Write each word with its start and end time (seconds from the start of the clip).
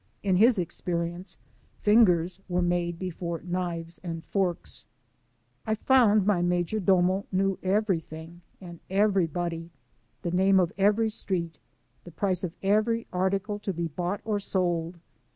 In 0.23 0.37
his 0.37 0.57
experience 0.57 1.37
fingers 1.77 2.41
were 2.49 2.63
made 2.63 2.97
before 2.97 3.41
knives 3.43 3.99
and 4.03 4.23
forks, 4.25 4.87
I 5.63 5.75
found 5.75 6.25
my 6.25 6.41
major 6.41 6.79
domo 6.79 7.27
knew 7.31 7.59
everything 7.61 8.41
and 8.59 8.79
everybody; 8.89 9.69
the 10.23 10.31
name 10.31 10.59
of 10.59 10.73
every 10.75 11.11
street, 11.11 11.59
the 12.03 12.09
price 12.11 12.43
of 12.43 12.55
every 12.63 13.05
article 13.13 13.59
to 13.59 13.73
be 13.73 13.89
bought 13.89 14.21
or 14.25 14.39
sold. 14.39 14.97